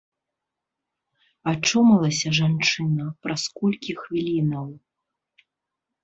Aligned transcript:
Ачомалася 1.51 2.27
жанчына 2.39 3.05
праз 3.27 3.43
колькі 3.59 3.91
хвілінаў. 4.01 4.65